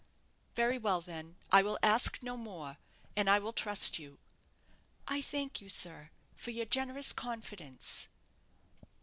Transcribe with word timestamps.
"Very 0.55 0.79
well, 0.79 0.99
then, 0.99 1.35
I 1.51 1.61
will 1.61 1.77
ask 1.83 2.23
no 2.23 2.35
more; 2.35 2.79
and 3.15 3.29
I 3.29 3.37
will 3.37 3.53
trust 3.53 3.99
you." 3.99 4.17
"I 5.07 5.21
thank 5.21 5.61
you, 5.61 5.69
sir, 5.69 6.09
for 6.35 6.49
your 6.49 6.65
generous 6.65 7.13
confidence." 7.13 8.07